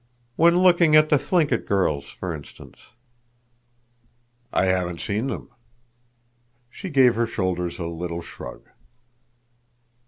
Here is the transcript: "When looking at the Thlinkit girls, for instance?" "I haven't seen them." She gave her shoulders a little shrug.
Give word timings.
"When 0.35 0.63
looking 0.63 0.95
at 0.95 1.09
the 1.09 1.17
Thlinkit 1.17 1.67
girls, 1.67 2.05
for 2.05 2.33
instance?" 2.33 2.79
"I 4.51 4.65
haven't 4.65 4.99
seen 4.99 5.27
them." 5.27 5.51
She 6.71 6.89
gave 6.89 7.13
her 7.13 7.27
shoulders 7.27 7.77
a 7.77 7.85
little 7.85 8.21
shrug. 8.23 8.67